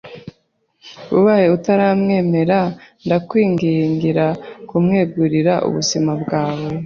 Ubaye 1.17 1.45
utaramwemera 1.57 2.59
ndakwingingira 3.05 4.25
kumwegurira 4.69 5.53
ubuzima 5.67 6.11
bwawe 6.21 6.69